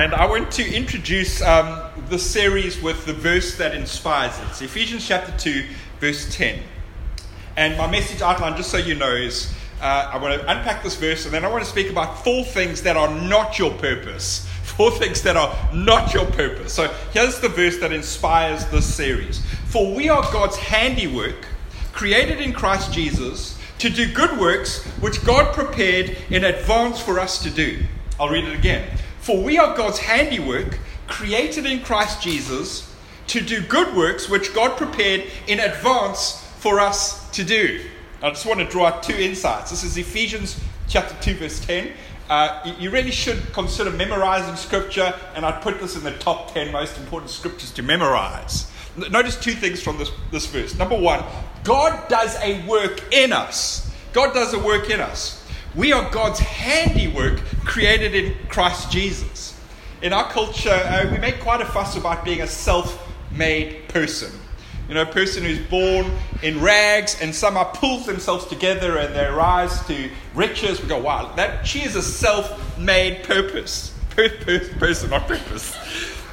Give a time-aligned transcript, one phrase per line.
[0.00, 4.44] And I want to introduce um, the series with the verse that inspires it.
[4.48, 5.66] It's Ephesians chapter 2,
[6.00, 6.58] verse 10.
[7.58, 9.52] And my message outline, just so you know, is
[9.82, 12.44] uh, I want to unpack this verse and then I want to speak about four
[12.44, 14.46] things that are not your purpose.
[14.62, 16.72] Four things that are not your purpose.
[16.72, 21.44] So here's the verse that inspires this series For we are God's handiwork,
[21.92, 27.42] created in Christ Jesus, to do good works which God prepared in advance for us
[27.42, 27.82] to do.
[28.18, 28.88] I'll read it again.
[29.20, 32.94] For we are God's handiwork, created in Christ Jesus,
[33.28, 37.84] to do good works which God prepared in advance for us to do.
[38.22, 39.70] I just want to draw out two insights.
[39.70, 41.92] This is Ephesians chapter 2, verse 10.
[42.30, 46.72] Uh, you really should consider memorizing scripture, and I'd put this in the top 10
[46.72, 48.70] most important scriptures to memorize.
[48.96, 50.76] Notice two things from this, this verse.
[50.76, 51.22] Number one,
[51.62, 53.90] God does a work in us.
[54.12, 55.39] God does a work in us.
[55.74, 59.56] We are God's handiwork created in Christ Jesus.
[60.02, 64.32] In our culture, uh, we make quite a fuss about being a self made person.
[64.88, 66.10] You know, a person who's born
[66.42, 70.82] in rags and somehow pulls themselves together and they rise to riches.
[70.82, 73.96] We go, wow, that she is a self made purpose.
[74.10, 75.76] Per- per- person, not purpose.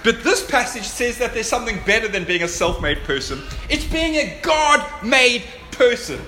[0.03, 3.43] But this passage says that there's something better than being a self made person.
[3.69, 6.19] It's being a God made person.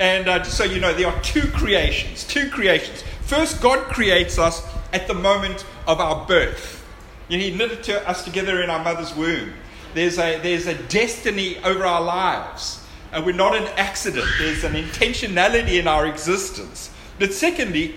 [0.00, 2.24] And uh, just so you know, there are two creations.
[2.24, 3.04] Two creations.
[3.20, 6.84] First, God creates us at the moment of our birth.
[7.28, 9.52] He knitted to us together in our mother's womb.
[9.94, 12.82] There's a, there's a destiny over our lives.
[13.12, 14.26] And we're not an accident.
[14.38, 16.90] There's an intentionality in our existence.
[17.18, 17.94] But secondly,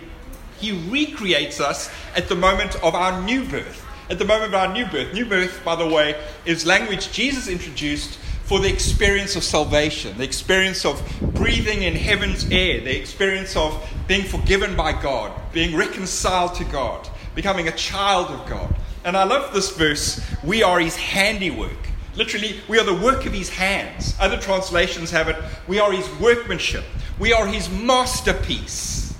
[0.59, 3.85] he recreates us at the moment of our new birth.
[4.09, 5.13] At the moment of our new birth.
[5.13, 8.19] New birth, by the way, is language Jesus introduced
[8.53, 11.01] for the experience of salvation, the experience of
[11.33, 17.09] breathing in heaven's air, the experience of being forgiven by God, being reconciled to God,
[17.33, 18.75] becoming a child of God.
[19.05, 21.79] And I love this verse we are his handiwork.
[22.15, 24.13] Literally, we are the work of his hands.
[24.19, 25.37] Other translations have it
[25.67, 26.83] we are his workmanship,
[27.17, 29.17] we are his masterpiece.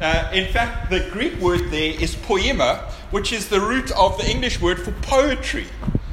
[0.00, 4.30] Uh, in fact, the Greek word there is poiema, which is the root of the
[4.30, 5.66] English word for poetry.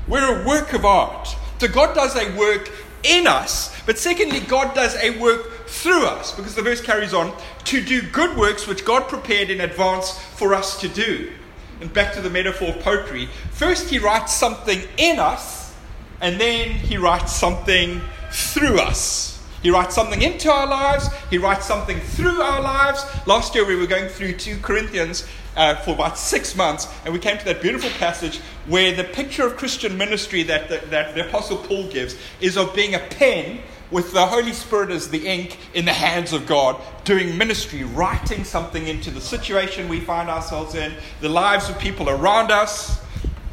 [0.08, 1.36] We're a work of art.
[1.64, 2.70] So God does a work
[3.04, 7.34] in us, but secondly, God does a work through us, because the verse carries on
[7.64, 11.32] to do good works which God prepared in advance for us to do.
[11.80, 13.30] And back to the metaphor of poetry.
[13.52, 15.74] First, he writes something in us,
[16.20, 19.42] and then he writes something through us.
[19.64, 23.04] He writes something into our lives, he writes something through our lives.
[23.26, 25.26] Last year, we were going through 2 Corinthians,
[25.56, 29.46] uh, for about six months, and we came to that beautiful passage where the picture
[29.46, 33.60] of Christian ministry that the, that the Apostle Paul gives is of being a pen
[33.92, 38.44] with the Holy Spirit as the ink in the hands of God, doing ministry, writing
[38.44, 43.03] something into the situation we find ourselves in, the lives of people around us.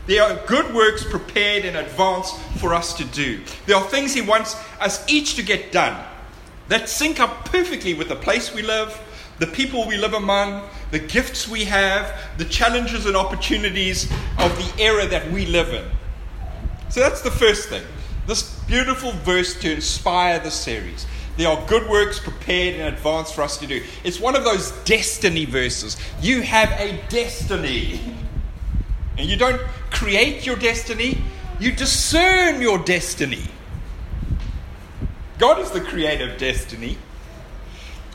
[0.06, 3.40] There are good works prepared in advance for us to do.
[3.66, 6.02] There are things He wants us each to get done
[6.70, 8.98] that sync up perfectly with the place we live,
[9.40, 10.62] the people we live among,
[10.92, 14.04] the gifts we have, the challenges and opportunities
[14.38, 15.84] of the era that we live in.
[16.88, 17.82] So that's the first thing.
[18.26, 21.06] This beautiful verse to inspire the series.
[21.36, 23.82] There are good works prepared in advance for us to do.
[24.04, 25.96] It's one of those destiny verses.
[26.20, 28.00] You have a destiny.
[29.20, 29.60] And you don't
[29.90, 31.18] create your destiny,
[31.58, 33.42] you discern your destiny.
[35.38, 36.96] God is the creator of destiny.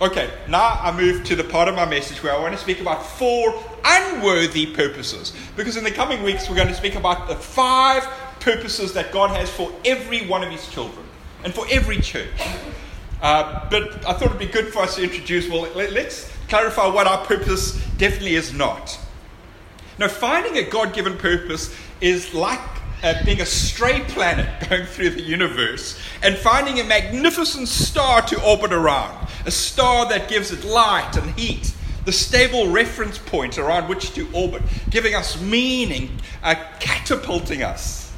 [0.02, 2.82] Okay, now I move to the part of my message where I want to speak
[2.82, 3.54] about four
[3.86, 5.32] unworthy purposes.
[5.56, 8.04] Because in the coming weeks, we're going to speak about the five
[8.40, 11.06] purposes that God has for every one of His children
[11.44, 12.34] and for every church.
[13.22, 16.88] Uh, but I thought it'd be good for us to introduce, well, let, let's clarify
[16.88, 19.00] what our purpose definitely is not.
[19.98, 22.60] Now, finding a God given purpose is like
[23.04, 28.44] uh, being a stray planet going through the universe and finding a magnificent star to
[28.44, 31.74] orbit around, a star that gives it light and heat,
[32.04, 38.12] the stable reference point around which to orbit, giving us meaning, uh, catapulting us.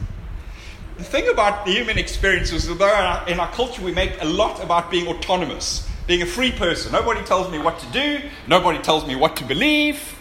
[0.98, 4.64] The thing about the human experience is that in our culture we make a lot
[4.64, 6.92] about being autonomous, being a free person.
[6.92, 10.17] Nobody tells me what to do, nobody tells me what to believe.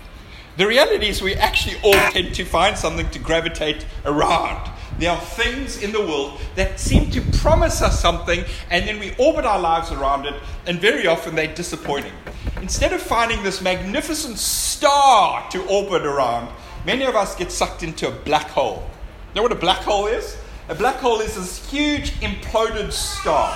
[0.56, 4.70] The reality is, we actually all tend to find something to gravitate around.
[4.98, 9.14] There are things in the world that seem to promise us something, and then we
[9.18, 10.32] orbit our lives around it,
[10.66, 12.14] and very often they're disappointing.
[12.62, 16.48] Instead of finding this magnificent star to orbit around,
[16.86, 18.88] many of us get sucked into a black hole.
[19.28, 20.38] You know what a black hole is?
[20.70, 23.54] A black hole is this huge imploded star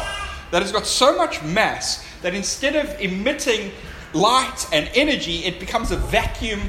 [0.50, 3.70] that has got so much mass that instead of emitting
[4.12, 6.60] light and energy, it becomes a vacuum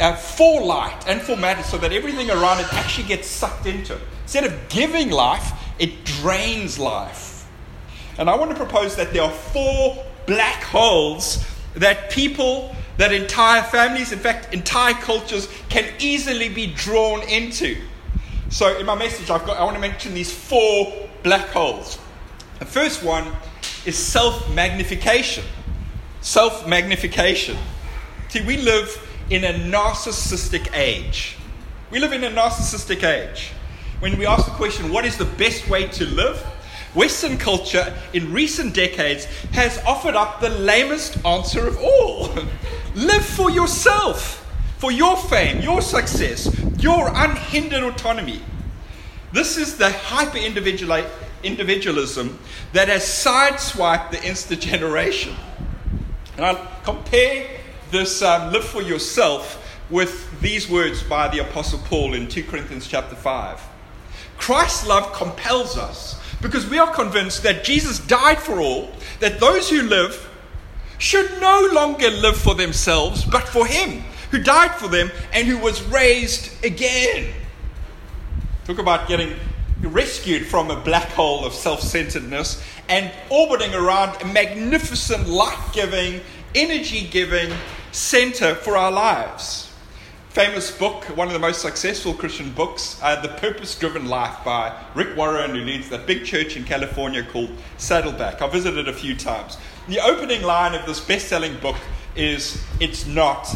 [0.00, 3.94] uh, for light and for matter so that everything around it actually gets sucked into
[3.94, 4.02] it.
[4.22, 7.46] Instead of giving life, it drains life.
[8.18, 11.44] And I want to propose that there are four black holes
[11.74, 17.76] that people, that entire families, in fact, entire cultures can easily be drawn into.
[18.48, 21.98] So, in my message, I've got, I want to mention these four black holes.
[22.58, 23.30] The first one
[23.84, 25.44] is self magnification.
[26.20, 27.58] Self magnification.
[28.28, 31.36] See, we live in a narcissistic age.
[31.90, 33.52] We live in a narcissistic age.
[34.00, 36.38] When we ask the question, what is the best way to live?
[36.94, 42.30] Western culture in recent decades has offered up the lamest answer of all
[42.94, 44.42] live for yourself,
[44.78, 46.48] for your fame, your success,
[46.78, 48.40] your unhindered autonomy.
[49.32, 52.38] This is the hyper individualism
[52.72, 55.34] that has sideswiped the instant generation.
[56.36, 57.48] And I compare
[57.96, 62.86] this um, live for yourself with these words by the Apostle Paul in 2 Corinthians
[62.86, 63.58] chapter 5.
[64.36, 68.90] Christ's love compels us because we are convinced that Jesus died for all,
[69.20, 70.28] that those who live
[70.98, 75.56] should no longer live for themselves, but for Him who died for them and who
[75.56, 77.32] was raised again.
[78.66, 79.34] Talk about getting
[79.80, 86.20] rescued from a black hole of self centeredness and orbiting around a magnificent, life giving,
[86.54, 87.50] energy giving
[87.96, 89.72] center for our lives.
[90.28, 94.78] Famous book, one of the most successful Christian books, uh, The Purpose Driven Life by
[94.94, 98.42] Rick Warren, who leads that big church in California called Saddleback.
[98.42, 99.56] I visited a few times.
[99.88, 101.76] The opening line of this best selling book
[102.14, 103.48] is It's not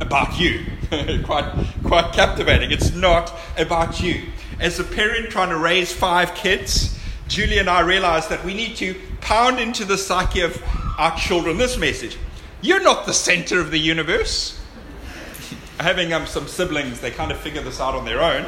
[0.00, 0.66] about you.
[1.24, 1.50] quite,
[1.82, 2.72] quite captivating.
[2.72, 4.24] It's not about you.
[4.60, 6.98] As a parent trying to raise five kids,
[7.28, 10.62] Julie and I realized that we need to pound into the psyche of
[10.98, 12.18] our children this message
[12.62, 14.60] you're not the center of the universe.
[15.78, 18.46] Having um, some siblings, they kind of figure this out on their own.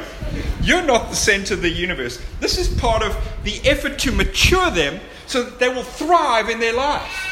[0.61, 2.19] You're not the center of the universe.
[2.39, 6.59] This is part of the effort to mature them so that they will thrive in
[6.59, 7.27] their life.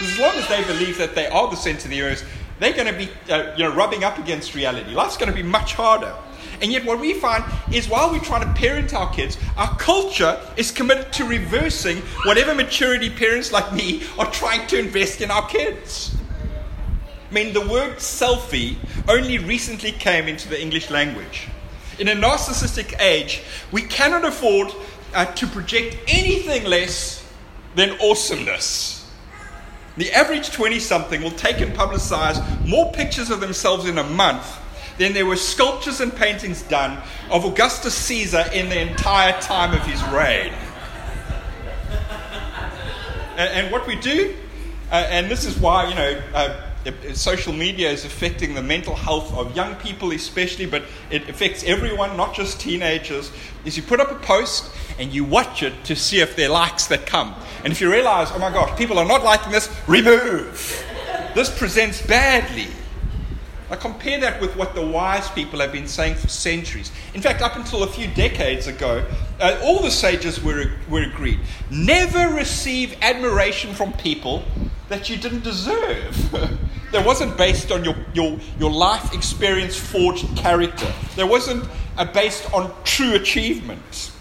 [0.00, 2.24] As long as they believe that they are the center of the universe,
[2.58, 4.94] they're going to be uh, you know, rubbing up against reality.
[4.94, 6.14] Life's going to be much harder.
[6.62, 10.40] And yet, what we find is while we're trying to parent our kids, our culture
[10.56, 15.46] is committed to reversing whatever maturity parents like me are trying to invest in our
[15.48, 16.16] kids.
[17.32, 18.76] I mean, the word selfie
[19.08, 21.48] only recently came into the English language.
[21.98, 24.70] In a narcissistic age, we cannot afford
[25.14, 27.26] uh, to project anything less
[27.74, 29.10] than awesomeness.
[29.96, 32.38] The average 20 something will take and publicize
[32.68, 34.58] more pictures of themselves in a month
[34.98, 39.80] than there were sculptures and paintings done of Augustus Caesar in the entire time of
[39.86, 40.52] his reign.
[43.38, 44.36] and, and, what we do,
[44.90, 48.94] uh, and this is why, you know, uh, Uh, social media is affecting the mental
[48.94, 53.30] health of young people, especially, but it affects everyone, not just teenagers.
[53.64, 56.52] Is you put up a post and you watch it to see if there are
[56.52, 57.34] likes that come.
[57.64, 60.84] And if you realize, oh my gosh, people are not liking this, remove.
[61.34, 62.68] This presents badly.
[63.76, 66.92] Compare that with what the wise people have been saying for centuries.
[67.14, 69.04] In fact, up until a few decades ago,
[69.40, 71.40] uh, all the sages were, were agreed.
[71.70, 74.44] Never receive admiration from people
[74.88, 76.30] that you didn't deserve.
[76.92, 80.92] that wasn't based on your, your, your life experience forged character.
[81.16, 81.66] That wasn't
[81.96, 84.14] uh, based on true achievements.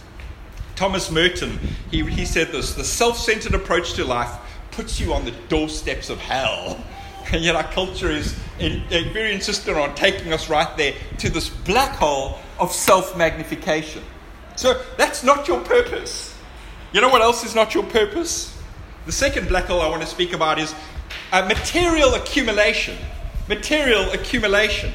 [0.76, 1.60] Thomas Merton,
[1.92, 4.32] he, he said this the self centered approach to life
[4.72, 6.82] puts you on the doorsteps of hell.
[7.34, 11.96] And yet our culture is very insistent on taking us right there to this black
[11.96, 14.04] hole of self magnification.
[14.56, 16.36] So that's not your purpose.
[16.94, 18.58] You know what else is not your purpose?
[19.06, 20.76] The second black hole I want to speak about is
[21.32, 22.98] uh, material accumulation.
[23.48, 24.92] Material accumulation.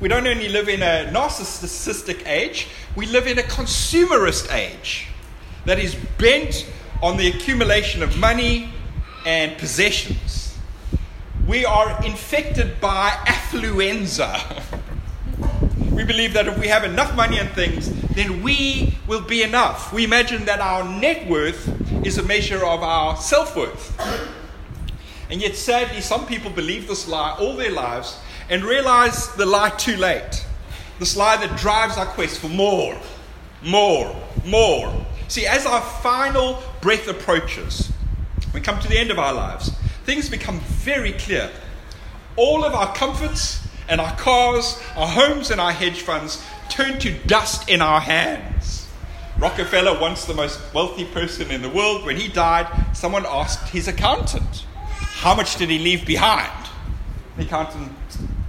[0.00, 5.08] We don't only live in a narcissistic age, we live in a consumerist age
[5.66, 6.66] that is bent
[7.02, 8.72] on the accumulation of money
[9.26, 10.39] and possessions.
[11.50, 14.62] We are infected by affluenza.
[15.90, 19.92] we believe that if we have enough money and things, then we will be enough.
[19.92, 21.66] We imagine that our net worth
[22.06, 24.00] is a measure of our self worth.
[25.28, 29.70] And yet, sadly, some people believe this lie all their lives and realize the lie
[29.70, 30.46] too late.
[31.00, 32.96] This lie that drives our quest for more,
[33.64, 34.14] more,
[34.46, 35.04] more.
[35.26, 37.90] See, as our final breath approaches,
[38.54, 39.72] we come to the end of our lives,
[40.04, 41.50] things become very clear.
[42.36, 47.12] All of our comforts and our cars, our homes and our hedge funds turn to
[47.26, 48.88] dust in our hands.
[49.38, 53.88] Rockefeller, once the most wealthy person in the world, when he died, someone asked his
[53.88, 56.68] accountant, How much did he leave behind?
[57.36, 57.92] The accountant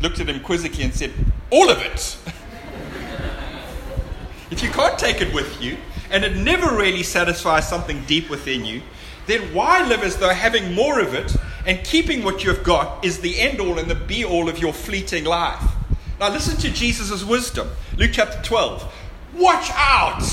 [0.01, 1.11] looked at him quizzically and said,
[1.51, 2.17] all of it.
[4.51, 5.77] if you can't take it with you,
[6.09, 8.81] and it never really satisfies something deep within you,
[9.27, 11.35] then why live as though having more of it
[11.65, 14.73] and keeping what you've got is the end all and the be all of your
[14.73, 15.63] fleeting life?
[16.19, 17.69] Now, listen to Jesus' wisdom.
[17.97, 18.93] Luke chapter 12.
[19.35, 20.23] Watch out!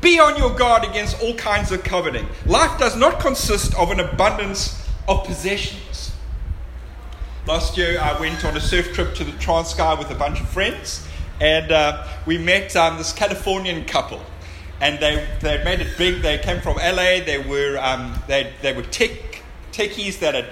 [0.00, 2.26] Be on your guard against all kinds of coveting.
[2.44, 6.12] Life does not consist of an abundance of possessions.
[7.46, 10.48] Last year, I went on a surf trip to the Transkei with a bunch of
[10.48, 11.06] friends,
[11.40, 14.20] and uh, we met um, this Californian couple
[14.82, 16.22] and they they made it big.
[16.22, 17.22] They came from LA.
[17.24, 19.10] They were um, they they were tech
[19.70, 20.48] techies that had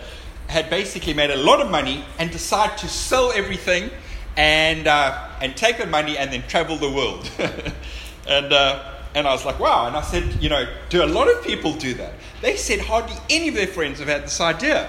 [0.47, 3.91] had basically made a lot of money and decided to sell everything
[4.37, 7.29] and uh, and take the money and then travel the world.
[8.29, 9.89] and uh, and I was like, wow.
[9.89, 12.15] And I said, you know, do a lot of people do that?
[12.41, 14.89] They said hardly any of their friends have had this idea.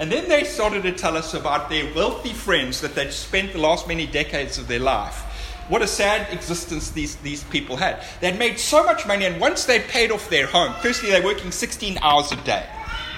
[0.00, 3.58] And then they started to tell us about their wealthy friends that they'd spent the
[3.58, 5.29] last many decades of their life
[5.70, 8.04] what a sad existence these, these people had.
[8.20, 11.52] They'd made so much money, and once they'd paid off their home, firstly, they're working
[11.52, 12.66] 16 hours a day.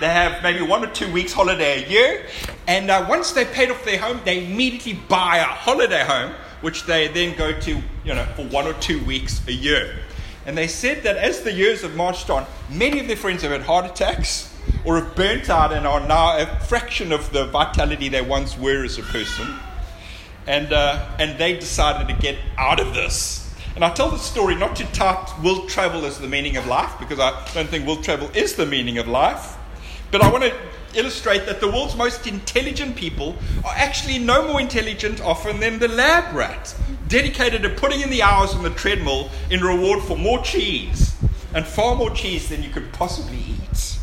[0.01, 2.27] They have maybe one or two weeks holiday a year,
[2.69, 6.85] and uh, once they paid off their home, they immediately buy a holiday home, which
[6.85, 7.71] they then go to,
[8.05, 10.01] you know, for one or two weeks a year.
[10.45, 13.53] And they said that as the years have marched on, many of their friends have
[13.53, 14.55] had heart attacks
[14.85, 18.85] or have burnt out and are now a fraction of the vitality they once were
[18.85, 19.47] as a person
[20.47, 23.55] and, uh, and they decided to get out of this.
[23.75, 26.93] And I tell the story not to tout will travel as the meaning of life,
[26.99, 29.57] because I don't think will travel is the meaning of life.
[30.11, 30.55] But I want to
[30.95, 33.35] illustrate that the world's most intelligent people
[33.65, 36.75] are actually no more intelligent often than the lab rat,
[37.09, 41.15] dedicated to putting in the hours on the treadmill in reward for more cheese,
[41.55, 43.99] and far more cheese than you could possibly eat.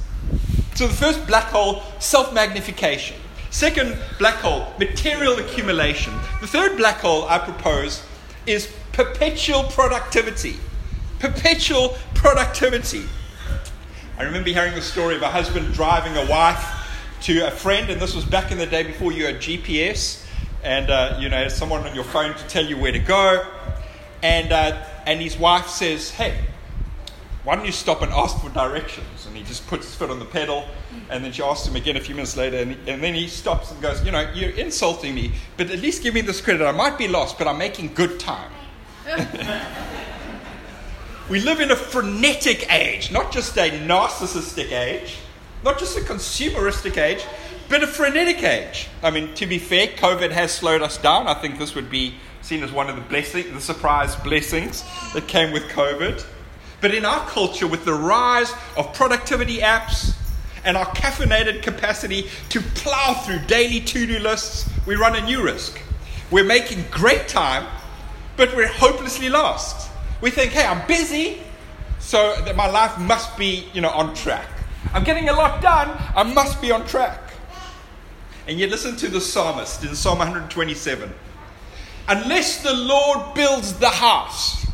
[0.75, 3.17] So the first black hole, self magnification.
[3.51, 6.13] Second black hole, material accumulation.
[6.39, 8.03] The third black hole I propose
[8.45, 10.57] is perpetual productivity.
[11.19, 13.05] Perpetual productivity.
[14.17, 16.63] I remember hearing the story of a husband driving a wife
[17.21, 20.25] to a friend, and this was back in the day before you had GPS,
[20.63, 23.45] and uh, you know, someone on your phone to tell you where to go.
[24.21, 26.37] And, uh, and his wife says, Hey,
[27.43, 29.25] why don't you stop and ask for directions?
[29.25, 30.65] And he just puts his foot on the pedal.
[31.09, 32.57] And then she asks him again a few minutes later.
[32.57, 36.03] And, and then he stops and goes, You know, you're insulting me, but at least
[36.03, 36.65] give me this credit.
[36.65, 38.51] I might be lost, but I'm making good time.
[41.29, 45.15] we live in a frenetic age, not just a narcissistic age,
[45.63, 47.23] not just a consumeristic age,
[47.69, 48.89] but a frenetic age.
[49.01, 51.27] I mean, to be fair, COVID has slowed us down.
[51.27, 55.27] I think this would be seen as one of the blessings, the surprise blessings that
[55.27, 56.25] came with COVID.
[56.81, 60.15] But in our culture, with the rise of productivity apps
[60.63, 65.43] and our caffeinated capacity to plow through daily to do lists, we run a new
[65.43, 65.79] risk.
[66.31, 67.67] We're making great time,
[68.37, 69.89] but we're hopelessly lost.
[70.21, 71.41] We think, hey, I'm busy,
[71.99, 74.47] so that my life must be, you know, on track.
[74.93, 77.19] I'm getting a lot done, I must be on track.
[78.47, 81.13] And yet, listen to the psalmist in Psalm 127.
[82.07, 84.65] Unless the Lord builds the house,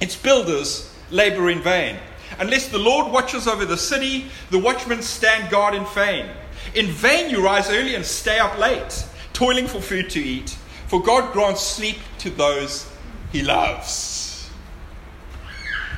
[0.00, 1.98] its builders labor in vain.
[2.38, 6.28] Unless the Lord watches over the city, the watchmen stand guard in vain.
[6.74, 11.02] In vain you rise early and stay up late, toiling for food to eat, for
[11.02, 12.88] God grants sleep to those
[13.32, 14.48] he loves.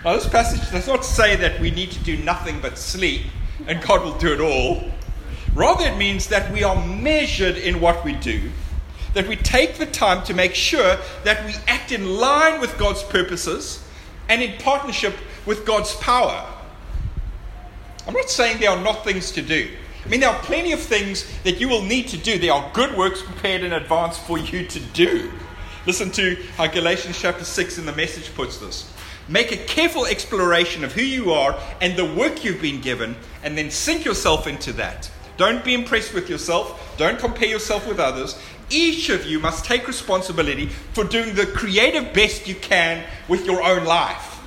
[0.05, 3.23] Now, this passage does not say that we need to do nothing but sleep
[3.67, 4.91] and God will do it all.
[5.55, 8.51] Rather, it means that we are measured in what we do,
[9.15, 13.03] that we take the time to make sure that we act in line with God's
[13.03, 13.82] purposes
[14.33, 16.47] and in partnership with God's power.
[18.07, 19.69] I'm not saying there are not things to do.
[20.03, 22.39] I mean, there are plenty of things that you will need to do.
[22.39, 25.31] There are good works prepared in advance for you to do.
[25.87, 28.91] Listen to how Galatians chapter 6 in the message puts this.
[29.29, 33.57] Make a careful exploration of who you are and the work you've been given, and
[33.59, 35.11] then sink yourself into that.
[35.37, 36.97] Don't be impressed with yourself.
[36.99, 38.39] Don't compare yourself with others
[38.73, 43.63] each of you must take responsibility for doing the creative best you can with your
[43.63, 44.41] own life.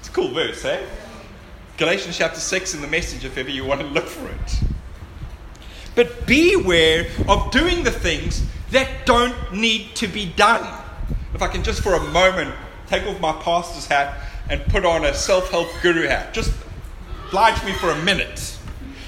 [0.00, 0.84] It's a cool verse, eh?
[1.76, 4.60] Galatians chapter 6 in the message, if ever you want to look for it.
[5.94, 10.66] But beware of doing the things that don't need to be done.
[11.34, 12.54] If I can just for a moment
[12.86, 16.52] take off my pastor's hat and put on a self help guru hat, just
[17.26, 18.53] oblige me for a minute.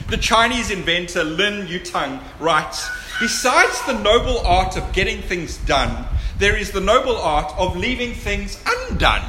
[0.08, 6.06] The Chinese inventor Lin Yutang writes Besides the noble art of getting things done,
[6.38, 9.24] there is the noble art of leaving things undone.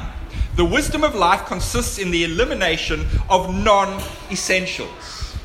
[0.54, 5.36] The wisdom of life consists in the elimination of non essentials.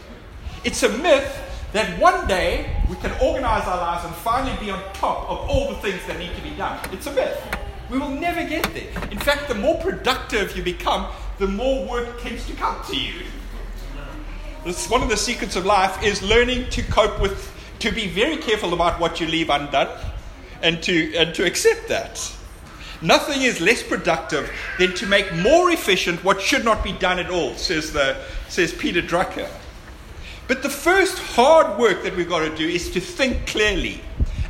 [0.64, 1.36] It's a myth
[1.72, 5.70] that one day we can organize our lives and finally be on top of all
[5.70, 6.78] the things that need to be done.
[6.92, 7.42] It's a myth.
[7.90, 9.10] We will never get there.
[9.10, 11.08] In fact, the more productive you become,
[11.40, 13.24] the more work tends to come to you.
[14.64, 18.74] One of the secrets of life is learning to cope with, to be very careful
[18.74, 19.90] about what you leave undone
[20.62, 22.34] and to, and to accept that.
[23.02, 27.30] Nothing is less productive than to make more efficient what should not be done at
[27.30, 28.16] all, says, the,
[28.48, 29.50] says Peter Drucker.
[30.48, 34.00] But the first hard work that we've got to do is to think clearly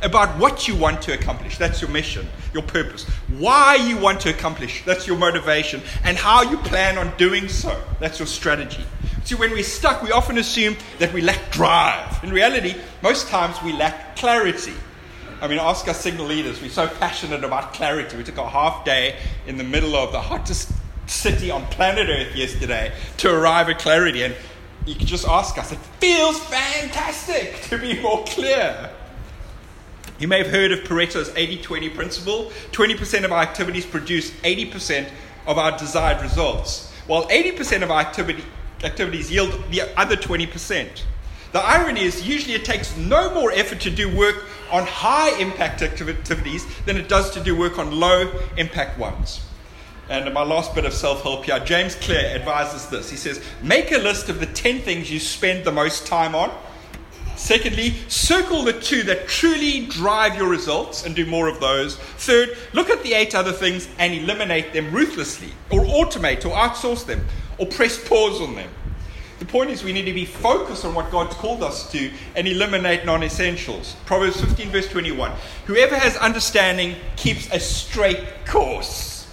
[0.04, 1.58] about what you want to accomplish.
[1.58, 3.04] That's your mission, your purpose.
[3.38, 4.84] Why you want to accomplish.
[4.84, 5.82] That's your motivation.
[6.04, 7.82] And how you plan on doing so.
[7.98, 8.84] That's your strategy.
[9.24, 12.22] See, when we're stuck, we often assume that we lack drive.
[12.22, 14.74] In reality, most times we lack clarity.
[15.40, 16.60] I mean, ask our signal leaders.
[16.60, 18.18] We're so passionate about clarity.
[18.18, 19.16] We took a half day
[19.46, 20.70] in the middle of the hottest
[21.06, 24.22] city on planet Earth yesterday to arrive at clarity.
[24.22, 24.34] And
[24.86, 25.72] you can just ask us.
[25.72, 28.90] It feels fantastic to be more clear.
[30.18, 32.52] You may have heard of Pareto's 80 20 principle.
[32.72, 35.08] 20% of our activities produce 80%
[35.46, 38.44] of our desired results, while 80% of our activity,
[38.82, 41.02] activities yield the other 20%.
[41.52, 45.82] The irony is, usually it takes no more effort to do work on high impact
[45.82, 49.40] activities than it does to do work on low impact ones.
[50.08, 53.08] And my last bit of self help here, James Clear advises this.
[53.08, 56.50] He says, Make a list of the 10 things you spend the most time on
[57.36, 61.96] Secondly, circle the two that truly drive your results and do more of those.
[61.96, 67.04] Third, look at the eight other things and eliminate them ruthlessly, or automate, or outsource
[67.04, 67.26] them,
[67.58, 68.70] or press pause on them.
[69.38, 72.46] The point is, we need to be focused on what God's called us to and
[72.46, 73.96] eliminate non essentials.
[74.06, 75.32] Proverbs 15, verse 21.
[75.66, 79.28] Whoever has understanding keeps a straight course.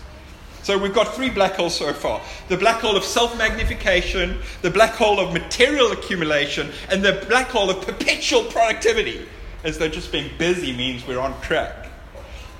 [0.63, 4.71] So we've got three black holes so far the black hole of self magnification, the
[4.71, 9.27] black hole of material accumulation, and the black hole of perpetual productivity,
[9.63, 11.87] as though just being busy means we're on track.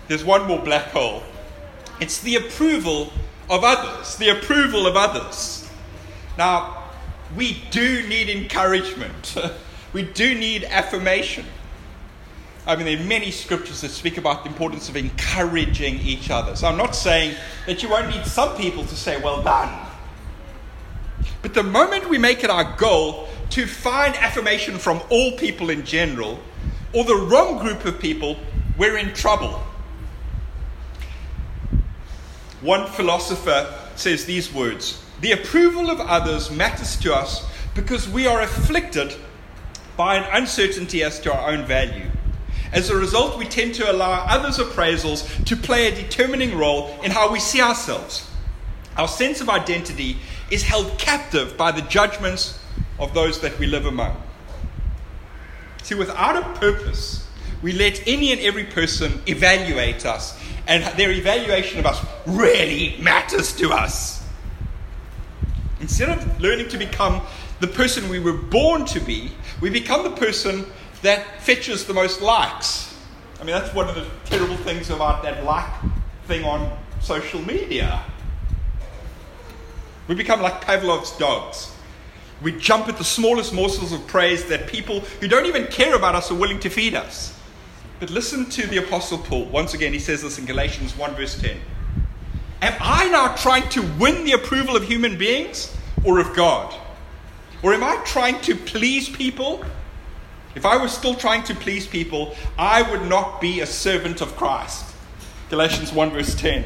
[0.07, 1.23] There's one more black hole
[2.01, 3.13] it's the approval
[3.49, 5.69] of others, the approval of others.
[6.37, 6.83] Now,
[7.35, 9.35] we do need encouragement,
[9.93, 11.45] we do need affirmation.
[12.65, 16.55] I mean, there are many scriptures that speak about the importance of encouraging each other.
[16.55, 19.87] So I'm not saying that you won't need some people to say, well done.
[21.41, 25.83] But the moment we make it our goal to find affirmation from all people in
[25.83, 26.39] general,
[26.93, 28.37] or the wrong group of people,
[28.77, 29.61] we're in trouble.
[32.61, 37.45] One philosopher says these words The approval of others matters to us
[37.75, 39.15] because we are afflicted
[39.97, 42.09] by an uncertainty as to our own value.
[42.71, 47.11] As a result, we tend to allow others' appraisals to play a determining role in
[47.11, 48.29] how we see ourselves.
[48.97, 50.17] Our sense of identity
[50.49, 52.59] is held captive by the judgments
[52.99, 54.15] of those that we live among.
[55.83, 57.27] See, without a purpose,
[57.61, 63.53] we let any and every person evaluate us, and their evaluation of us really matters
[63.57, 64.23] to us.
[65.79, 67.21] Instead of learning to become
[67.59, 70.65] the person we were born to be, we become the person
[71.01, 72.95] that fetches the most likes.
[73.39, 75.65] I mean, that's one of the terrible things about that like
[76.27, 78.03] thing on social media.
[80.07, 81.75] We become like Pavlov's dogs.
[82.41, 86.15] We jump at the smallest morsels of praise that people who don't even care about
[86.15, 87.37] us are willing to feed us.
[88.01, 89.45] But listen to the Apostle Paul.
[89.45, 91.55] Once again, he says this in Galatians 1, verse 10.
[92.63, 96.73] Am I now trying to win the approval of human beings or of God?
[97.61, 99.63] Or am I trying to please people
[100.55, 104.35] if I was still trying to please people, I would not be a servant of
[104.35, 104.95] Christ.
[105.51, 106.65] Galatians 1, verse 10.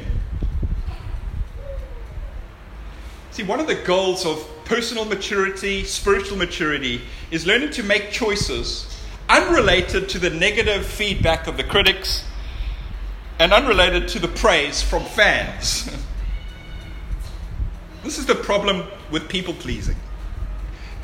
[3.32, 8.95] See, one of the goals of personal maturity, spiritual maturity, is learning to make choices
[9.30, 12.24] unrelated to the negative feedback of the critics
[13.40, 15.86] and unrelated to the praise from fans.
[18.04, 19.96] this is the problem with people pleasing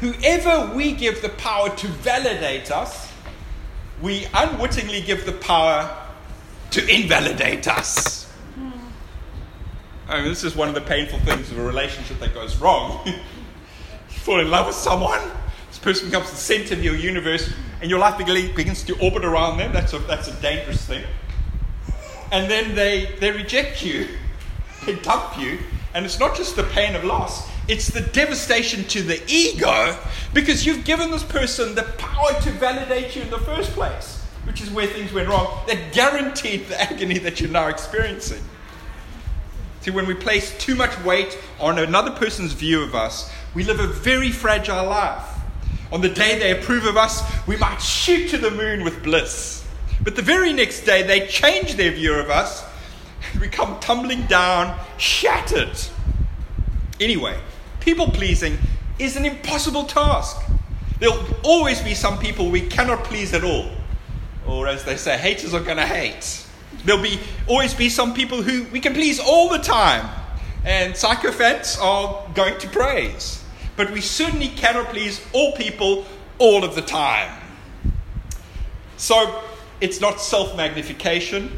[0.02, 3.14] whoever we give the power to validate us,
[4.02, 5.96] we unwittingly give the power
[6.72, 8.28] to invalidate us.
[10.08, 13.02] I mean, this is one of the painful things of a relationship that goes wrong.
[13.06, 13.14] you
[14.08, 15.22] fall in love with someone,
[15.70, 19.58] this person becomes the center of your universe, and your life begins to orbit around
[19.58, 19.74] them.
[19.74, 21.04] That's a, that's a dangerous thing.
[22.32, 24.08] And then they, they reject you,
[24.86, 25.60] they dump you,
[25.94, 29.98] and it's not just the pain of loss, it's the devastation to the ego
[30.34, 34.62] because you've given this person the power to validate you in the first place, which
[34.62, 38.42] is where things went wrong, that guaranteed the agony that you're now experiencing.
[39.82, 43.80] See, when we place too much weight on another person's view of us, we live
[43.80, 45.31] a very fragile life.
[45.92, 49.68] On the day they approve of us, we might shoot to the moon with bliss.
[50.04, 52.64] But the very next day, they change their view of us
[53.32, 55.78] and we come tumbling down, shattered.
[57.00, 57.38] Anyway,
[57.80, 58.58] people pleasing
[59.00, 60.38] is an impossible task.
[61.00, 63.70] There'll always be some people we cannot please at all.
[64.48, 66.46] Or as they say, haters are going to hate.
[66.86, 70.10] There'll be always be some people who we can please all the time.
[70.64, 73.41] And sycophants are going to praise.
[73.82, 76.06] But we certainly cannot please all people
[76.38, 77.36] all of the time.
[78.98, 79.42] So
[79.80, 81.58] it's not self magnification.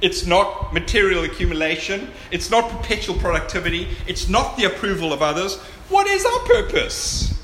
[0.00, 2.08] It's not material accumulation.
[2.30, 3.88] It's not perpetual productivity.
[4.06, 5.56] It's not the approval of others.
[5.90, 7.38] What is our purpose?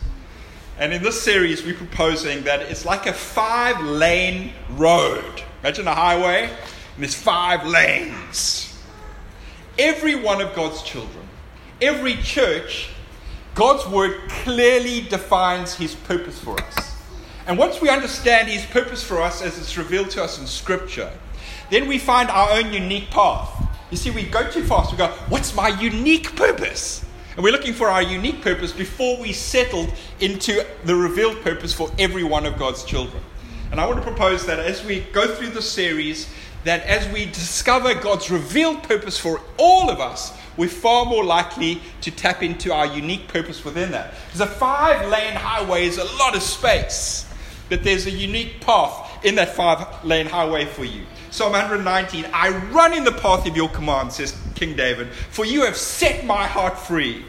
[0.78, 5.42] And in this series, we're proposing that it's like a five lane road.
[5.62, 8.82] Imagine a highway, and there's five lanes.
[9.78, 11.28] Every one of God's children,
[11.82, 12.92] every church,
[13.58, 16.94] God's word clearly defines his purpose for us.
[17.48, 21.10] And once we understand his purpose for us as it's revealed to us in Scripture,
[21.68, 23.50] then we find our own unique path.
[23.90, 24.92] You see, we go too fast.
[24.92, 27.04] We go, What's my unique purpose?
[27.34, 31.90] And we're looking for our unique purpose before we settled into the revealed purpose for
[31.98, 33.24] every one of God's children.
[33.72, 36.32] And I want to propose that as we go through the series,
[36.68, 41.80] that as we discover God's revealed purpose for all of us, we're far more likely
[42.02, 44.12] to tap into our unique purpose within that.
[44.26, 47.26] Because a five lane highway is a lot of space,
[47.70, 51.06] but there's a unique path in that five lane highway for you.
[51.30, 55.64] Psalm 119 I run in the path of your command, says King David, for you
[55.64, 57.24] have set my heart free.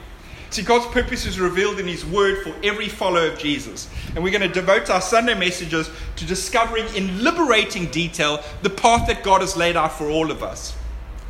[0.52, 3.88] See, God's purpose is revealed in His Word for every follower of Jesus.
[4.16, 9.08] And we're going to devote our Sunday messages to discovering in liberating detail the path
[9.08, 10.76] that God has laid out for all of us.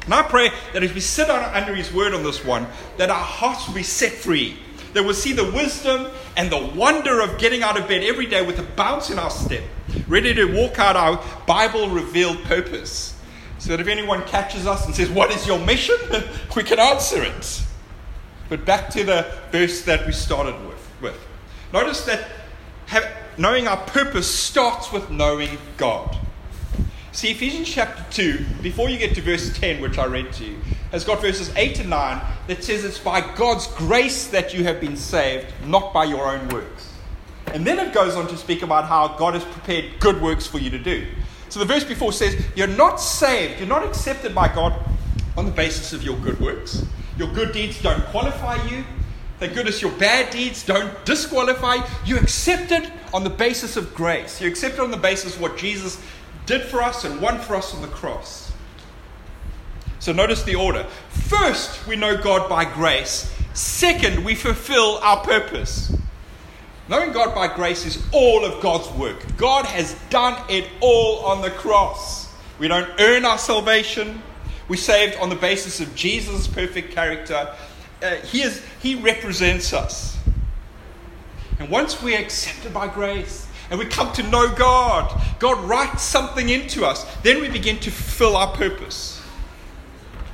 [0.05, 2.65] And I pray that as we sit under His Word on this one,
[2.97, 4.57] that our hearts will be set free.
[4.93, 8.45] That we'll see the wisdom and the wonder of getting out of bed every day
[8.45, 9.63] with a bounce in our step
[10.07, 13.15] ready to walk out our Bible revealed purpose.
[13.57, 15.97] So that if anyone catches us and says, What is your mission?
[16.55, 17.63] we can answer it.
[18.49, 20.91] But back to the verse that we started with.
[21.01, 21.27] with.
[21.71, 22.27] Notice that
[22.87, 23.05] have,
[23.37, 26.17] knowing our purpose starts with knowing God.
[27.11, 30.57] See, Ephesians chapter 2, before you get to verse 10, which I read to you,
[30.91, 34.79] has got verses 8 and 9 that says it's by God's grace that you have
[34.79, 36.93] been saved, not by your own works.
[37.53, 40.59] And then it goes on to speak about how God has prepared good works for
[40.59, 41.05] you to do.
[41.49, 44.73] So the verse before says, You're not saved, you're not accepted by God
[45.35, 46.85] on the basis of your good works.
[47.19, 48.85] Your good deeds don't qualify you.
[49.39, 51.83] Thank goodness your bad deeds don't disqualify you.
[52.05, 54.39] You're accepted on the basis of grace.
[54.39, 56.01] You're accepted on the basis of what Jesus
[56.45, 58.53] did for us and won for us on the cross.
[59.99, 60.85] So notice the order.
[61.09, 63.29] First, we know God by grace.
[63.53, 65.93] Second, we fulfill our purpose.
[66.87, 69.25] Knowing God by grace is all of God's work.
[69.35, 72.33] God has done it all on the cross.
[72.59, 74.21] We don't earn our salvation.
[74.69, 77.53] We're saved on the basis of Jesus' perfect character.
[78.01, 80.17] Uh, he, is, he represents us.
[81.59, 86.47] And once we're accepted by grace and we come to know God, God writes something
[86.47, 89.21] into us, then we begin to fulfill our purpose.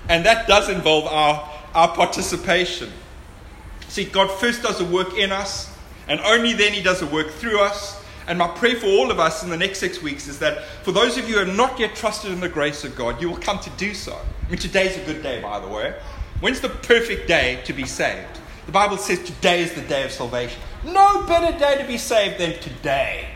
[0.10, 2.92] And that does involve our, our participation.
[3.88, 5.74] See, God first does a work in us,
[6.08, 8.04] and only then He does a work through us.
[8.28, 10.92] And my prayer for all of us in the next six weeks is that for
[10.92, 13.38] those of you who have not yet trusted in the grace of God, you will
[13.38, 14.16] come to do so.
[14.16, 15.96] I mean, today's a good day, by the way.
[16.40, 18.40] When's the perfect day to be saved?
[18.66, 20.60] The Bible says today is the day of salvation.
[20.84, 23.28] No better day to be saved than today.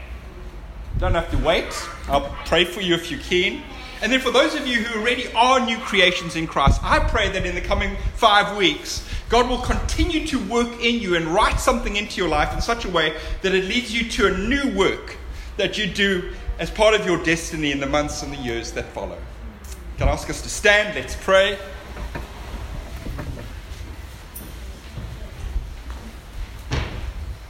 [0.98, 1.72] Don't have to wait.
[2.08, 3.62] I'll pray for you if you're keen.
[4.02, 7.30] And then for those of you who already are new creations in Christ, I pray
[7.30, 11.60] that in the coming five weeks, God will continue to work in you and write
[11.60, 14.76] something into your life in such a way that it leads you to a new
[14.76, 15.18] work
[15.58, 18.86] that you do as part of your destiny in the months and the years that
[18.86, 19.18] follow.
[19.98, 20.96] Can I ask us to stand?
[20.96, 21.58] Let's pray.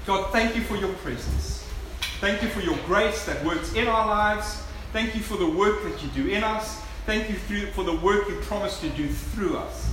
[0.07, 1.63] God, thank you for your presence.
[2.19, 4.63] Thank you for your grace that works in our lives.
[4.91, 6.81] Thank you for the work that you do in us.
[7.05, 7.35] Thank you
[7.67, 9.91] for the work you promise to do through us.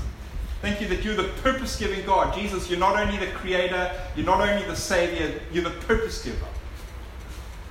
[0.63, 2.35] Thank you that you're the purpose giving God.
[2.35, 6.47] Jesus, you're not only the creator, you're not only the savior, you're the purpose giver.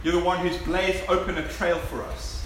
[0.04, 2.46] You're the one who's blazed open a trail for us.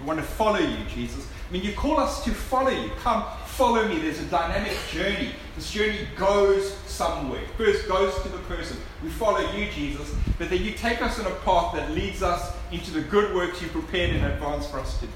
[0.00, 1.26] We want to follow you, Jesus.
[1.48, 2.90] I mean, you call us to follow you.
[3.02, 3.98] Come, follow me.
[4.00, 5.32] There's a dynamic journey.
[5.56, 7.42] This journey goes somewhere.
[7.56, 8.76] First goes to the person.
[9.02, 12.54] We follow you, Jesus, but then you take us on a path that leads us
[12.72, 15.12] into the good works you prepared in advance for us to do.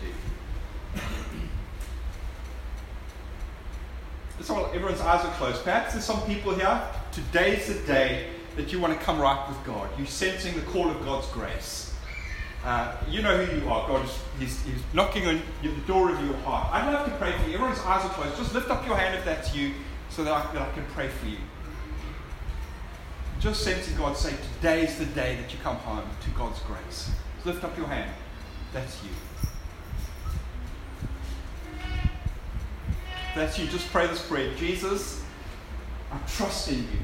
[4.43, 5.65] So everyone's eyes are closed.
[5.65, 6.81] Perhaps there's some people here.
[7.11, 9.91] Today's the day that you want to come right with God.
[9.99, 11.95] You're sensing the call of God's grace.
[12.65, 13.87] Uh, you know who you are.
[13.89, 16.73] God is he's, he's knocking on the door of your heart.
[16.73, 17.55] I'd love to pray for you.
[17.55, 18.37] Everyone's eyes are closed.
[18.37, 19.75] Just lift up your hand if that's you
[20.19, 21.37] so that I, that I can pray for you.
[23.39, 27.13] Just sensing God say, today is the day that you come home to God's grace.
[27.37, 28.11] Just lift up your hand.
[28.73, 29.11] That's you.
[33.37, 33.69] That's you.
[33.69, 34.53] Just pray this prayer.
[34.57, 35.23] Jesus,
[36.11, 36.99] I trust in you.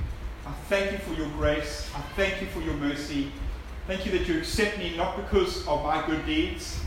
[0.44, 1.88] I thank you for your grace.
[1.94, 3.30] I thank you for your mercy.
[3.86, 6.80] Thank you that you accept me not because of my good deeds,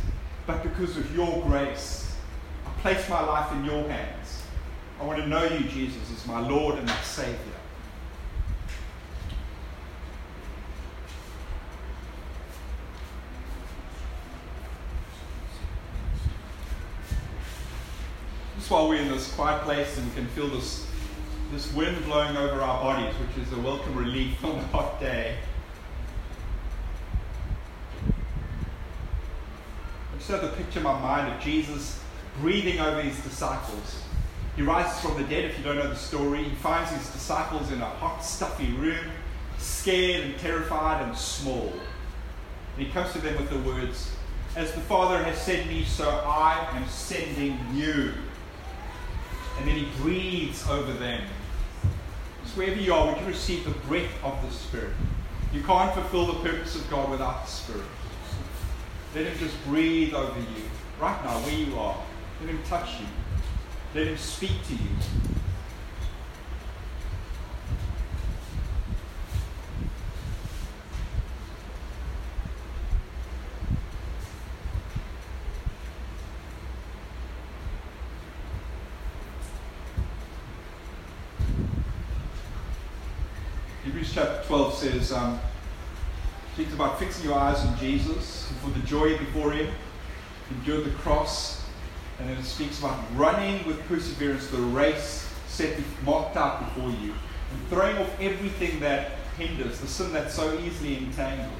[0.46, 2.14] but because of your grace.
[2.66, 4.37] I place my life in your hands.
[5.00, 7.38] I want to know you, Jesus, as my Lord and my Savior.
[18.58, 20.88] Just while we're in this quiet place and can feel this,
[21.52, 25.36] this wind blowing over our bodies, which is a welcome relief on a hot day.
[30.12, 32.02] I just have the picture in my mind of Jesus
[32.42, 34.02] breathing over his disciples.
[34.58, 36.44] He rises from the dead, if you don't know the story.
[36.44, 39.06] He finds his disciples in a hot, stuffy room,
[39.60, 41.72] scared and terrified and small.
[42.76, 44.12] And he comes to them with the words,
[44.56, 48.14] As the Father has sent me, so I am sending you.
[49.60, 51.22] And then he breathes over them.
[52.46, 54.94] So wherever you are, would you receive the breath of the Spirit?
[55.54, 57.86] You can't fulfill the purpose of God without the Spirit.
[59.14, 60.64] Let him just breathe over you
[61.00, 61.98] right now, where you are.
[62.42, 63.06] Let him touch you.
[63.98, 64.80] Let him speak to you.
[83.84, 85.40] Hebrews chapter 12 says, um,
[86.54, 89.74] speaks about fixing your eyes on Jesus for the joy before him,
[90.52, 91.67] endured the cross,
[92.20, 97.14] and then it speaks about running with perseverance the race set marked out before you,
[97.52, 101.52] and throwing off everything that hinders, the sin that so easily entangles.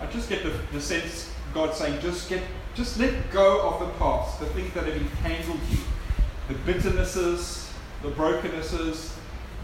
[0.00, 2.42] I just get the, the sense God saying, just get,
[2.74, 5.78] just let go of the past, the things that have entangled you,
[6.48, 7.72] the bitternesses,
[8.02, 9.16] the brokennesses,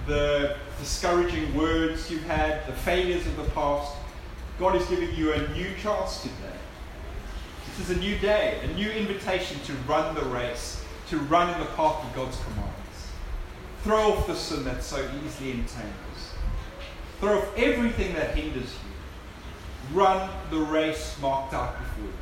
[0.07, 3.93] the discouraging words you've had, the failures of the past.
[4.59, 6.59] God is giving you a new chance today.
[7.79, 11.59] This is a new day, a new invitation to run the race, to run in
[11.59, 12.73] the path of God's commands.
[13.83, 16.35] Throw off the sin that so easily entangles.
[17.19, 19.97] Throw off everything that hinders you.
[19.97, 22.22] Run the race marked out before you.